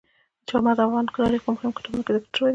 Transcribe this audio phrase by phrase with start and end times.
[0.47, 2.49] چار مغز د افغان تاریخ په مهمو کتابونو کې ذکر شوي دي.